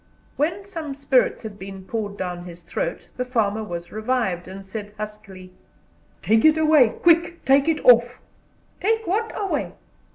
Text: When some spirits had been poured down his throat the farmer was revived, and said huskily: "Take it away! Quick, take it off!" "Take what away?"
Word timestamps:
When 0.35 0.65
some 0.65 0.95
spirits 0.95 1.43
had 1.43 1.59
been 1.59 1.85
poured 1.85 2.17
down 2.17 2.45
his 2.45 2.61
throat 2.63 3.07
the 3.17 3.23
farmer 3.23 3.63
was 3.63 3.91
revived, 3.91 4.47
and 4.47 4.65
said 4.65 4.95
huskily: 4.97 5.53
"Take 6.23 6.43
it 6.43 6.57
away! 6.57 6.89
Quick, 7.03 7.45
take 7.45 7.67
it 7.69 7.85
off!" 7.85 8.19
"Take 8.79 9.05
what 9.05 9.31
away?" 9.39 9.73